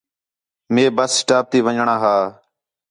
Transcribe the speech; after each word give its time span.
مئے 0.73 0.85
بس 0.97 1.11
سٹاپ 1.19 1.45
تی 1.51 1.59
ون٘ڄݨاں 1.65 1.99
ہا 2.03 2.15